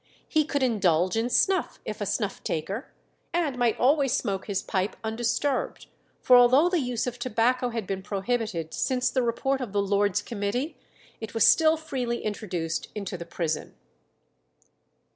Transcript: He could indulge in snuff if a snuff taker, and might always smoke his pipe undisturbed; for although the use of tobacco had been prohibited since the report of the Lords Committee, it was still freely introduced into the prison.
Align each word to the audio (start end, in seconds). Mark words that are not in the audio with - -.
He 0.27 0.45
could 0.45 0.63
indulge 0.63 1.15
in 1.15 1.29
snuff 1.29 1.79
if 1.85 2.01
a 2.01 2.07
snuff 2.07 2.43
taker, 2.43 2.87
and 3.35 3.59
might 3.59 3.77
always 3.77 4.13
smoke 4.13 4.47
his 4.47 4.63
pipe 4.63 4.95
undisturbed; 5.03 5.85
for 6.23 6.35
although 6.37 6.69
the 6.69 6.79
use 6.79 7.05
of 7.05 7.19
tobacco 7.19 7.69
had 7.69 7.85
been 7.85 8.01
prohibited 8.01 8.73
since 8.73 9.11
the 9.11 9.21
report 9.21 9.61
of 9.61 9.73
the 9.73 9.79
Lords 9.79 10.23
Committee, 10.23 10.75
it 11.19 11.35
was 11.35 11.45
still 11.45 11.77
freely 11.77 12.23
introduced 12.23 12.87
into 12.95 13.15
the 13.15 13.25
prison. 13.27 13.75